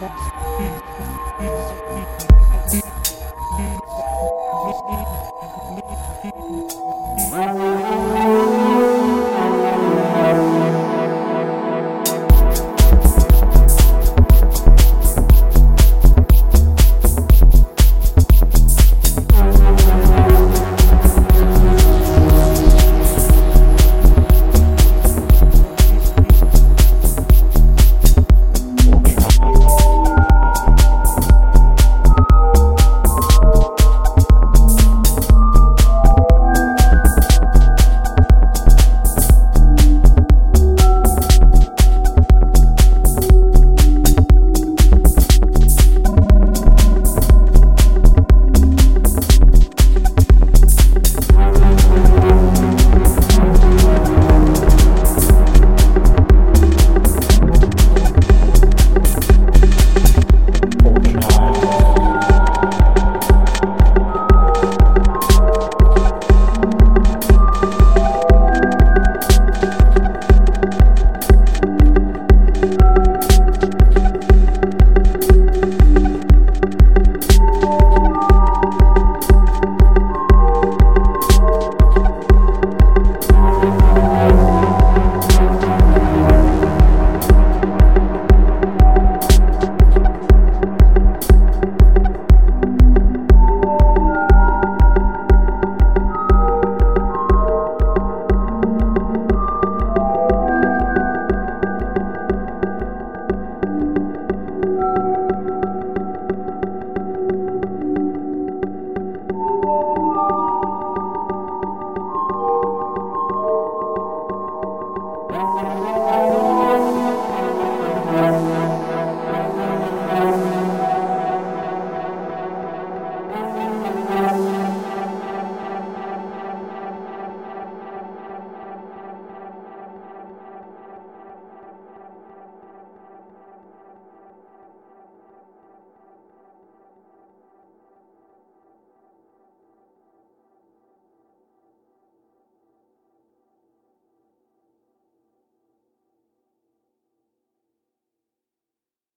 that's 0.00 1.87